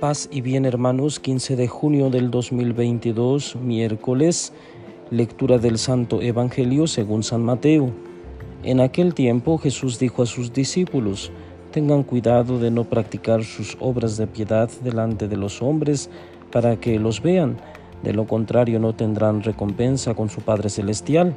[0.00, 4.54] Paz y bien hermanos, 15 de junio del 2022, miércoles,
[5.10, 7.90] lectura del Santo Evangelio según San Mateo.
[8.64, 11.30] En aquel tiempo Jesús dijo a sus discípulos,
[11.70, 16.08] tengan cuidado de no practicar sus obras de piedad delante de los hombres
[16.50, 17.58] para que los vean,
[18.02, 21.36] de lo contrario no tendrán recompensa con su Padre Celestial.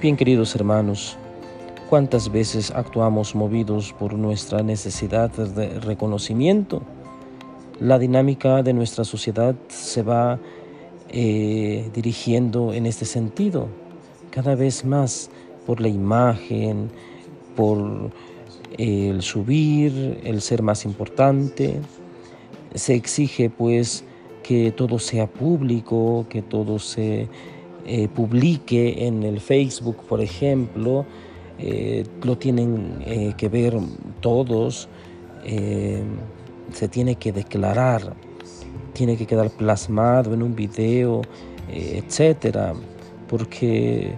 [0.00, 1.18] Bien queridos hermanos,
[1.90, 6.80] ¿cuántas veces actuamos movidos por nuestra necesidad de reconocimiento?
[7.80, 10.38] La dinámica de nuestra sociedad se va
[11.10, 13.68] eh, dirigiendo en este sentido,
[14.30, 15.28] cada vez más
[15.66, 16.90] por la imagen,
[17.54, 18.10] por
[18.78, 21.78] el subir, el ser más importante.
[22.74, 24.04] Se exige pues
[24.42, 27.28] que todo sea público, que todo se
[27.86, 31.04] eh, publique en el Facebook, por ejemplo,
[31.58, 33.76] eh, lo tienen que ver
[34.20, 34.88] todos,
[35.42, 38.14] se tiene que declarar
[38.92, 41.22] tiene que quedar plasmado en un video,
[41.68, 42.74] eh, etcétera,
[43.28, 44.14] porque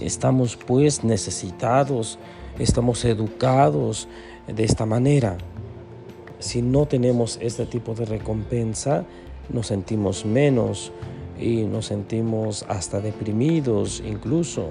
[0.00, 2.18] estamos pues necesitados,
[2.58, 4.08] estamos educados
[4.46, 5.38] de esta manera.
[6.38, 9.04] Si no tenemos este tipo de recompensa,
[9.50, 10.92] nos sentimos menos
[11.38, 14.68] y nos sentimos hasta deprimidos incluso.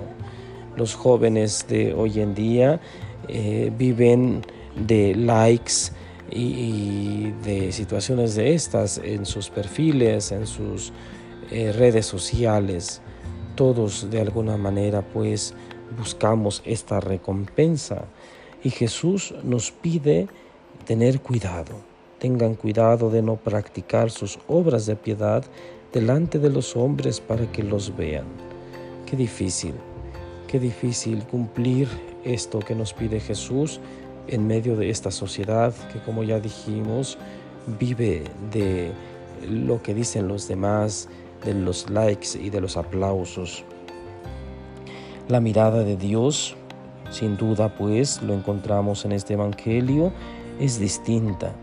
[0.75, 2.79] Los jóvenes de hoy en día
[3.28, 4.41] eh, viven
[4.75, 5.91] de likes,
[6.35, 10.91] y, de situaciones de estas en sus perfiles, en sus
[11.51, 13.01] eh, redes sociales.
[13.56, 15.53] Todos de alguna manera pues
[15.97, 18.06] buscamos esta recompensa
[18.63, 20.28] y Jesús nos pide
[20.85, 21.75] tener cuidado.
[22.19, 25.44] Tengan cuidado de no practicar sus obras de piedad
[25.94, 28.26] delante de los hombres para que los vean.
[29.06, 29.76] Qué difícil,
[30.48, 31.88] qué difícil cumplir
[32.24, 33.80] esto que nos pide Jesús
[34.28, 37.18] en medio de esta sociedad que como ya dijimos
[37.80, 38.92] vive de
[39.50, 41.09] lo que dicen los demás,
[41.46, 43.64] de los likes y de los aplausos.
[45.28, 46.56] La mirada de Dios,
[47.10, 50.12] sin duda pues, lo encontramos en este Evangelio,
[50.60, 51.54] es distinta.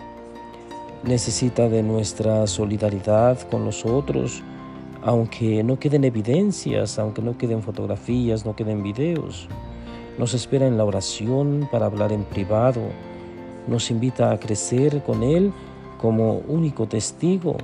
[1.04, 4.42] Necesita de nuestra solidaridad con los otros,
[5.02, 9.48] aunque no queden evidencias, aunque no queden fotografías, no queden videos.
[10.18, 12.82] Nos espera en la oración para hablar en privado.
[13.66, 15.54] Nos invita a crecer con Él
[15.98, 17.56] como único testigo.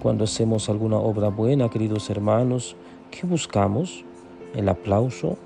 [0.00, 2.76] Cuando hacemos alguna obra buena, queridos hermanos,
[3.10, 4.04] ¿qué buscamos?
[4.54, 5.38] ¿El aplauso?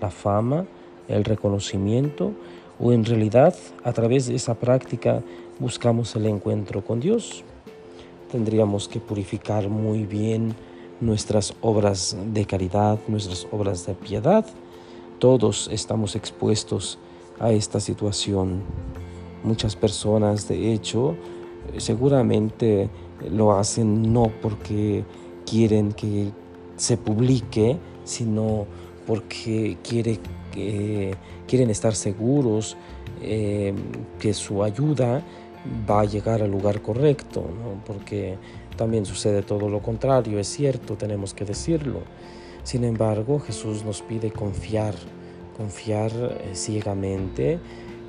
[0.00, 0.64] ¿La fama?
[1.06, 2.32] ¿El reconocimiento?
[2.80, 3.54] ¿O en realidad
[3.84, 5.22] a través de esa práctica
[5.58, 7.44] buscamos el encuentro con Dios?
[8.30, 10.54] Tendríamos que purificar muy bien
[11.00, 14.46] nuestras obras de caridad, nuestras obras de piedad
[15.18, 16.98] todos estamos expuestos
[17.38, 18.62] a esta situación.
[19.42, 21.16] Muchas personas, de hecho,
[21.78, 22.88] seguramente
[23.30, 25.04] lo hacen no porque
[25.46, 26.30] quieren que
[26.76, 28.66] se publique, sino
[29.06, 30.18] porque quiere,
[31.46, 32.76] quieren estar seguros
[33.22, 33.72] eh,
[34.18, 35.22] que su ayuda
[35.88, 37.44] va a llegar al lugar correcto,
[37.86, 38.36] porque
[38.76, 42.00] también sucede todo lo contrario, es cierto, tenemos que decirlo.
[42.62, 44.94] Sin embargo, Jesús nos pide confiar,
[45.56, 47.58] confiar eh, ciegamente,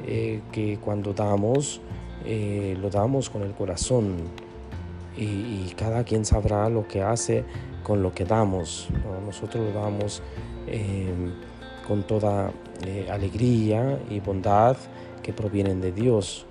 [0.05, 1.79] eh, que cuando damos,
[2.25, 4.15] eh, lo damos con el corazón
[5.15, 7.43] y, cada quien sabrá lo que hace
[7.83, 8.89] con lo que damos.
[9.25, 10.23] Nosotros lo damos
[11.87, 12.51] con toda
[13.11, 14.75] alegría y bondad
[15.21, 16.47] que provienen de Dios.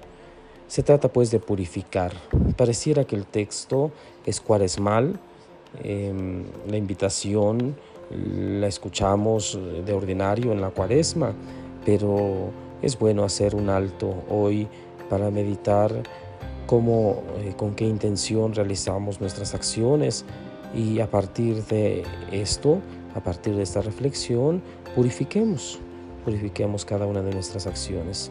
[0.69, 2.13] Se trata pues de purificar.
[2.57, 3.93] Pareciera que el texto
[4.25, 5.19] es cuaresmal,
[5.83, 7.77] em, la invitación
[8.11, 11.35] la escuchamos de ordinario en la cuaresma,
[11.85, 12.51] pero
[12.83, 14.69] es bueno hacer un alto hoy
[15.09, 15.91] para meditar
[16.67, 20.25] cómo, eh, con qué intención realizamos nuestras acciones
[20.75, 22.81] y a partir de esto,
[23.15, 24.63] a partir de esta reflexión,
[24.95, 25.79] purifiquemos,
[26.25, 28.31] purifiquemos cada una de nuestras acciones.